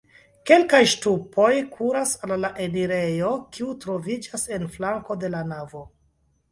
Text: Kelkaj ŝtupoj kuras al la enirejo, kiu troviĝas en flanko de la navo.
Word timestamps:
Kelkaj 0.51 0.79
ŝtupoj 0.93 1.49
kuras 1.75 2.13
al 2.29 2.35
la 2.47 2.53
enirejo, 2.65 3.31
kiu 3.59 3.77
troviĝas 3.85 4.51
en 4.59 4.69
flanko 4.79 5.21
de 5.25 5.35
la 5.37 5.47
navo. 5.57 5.89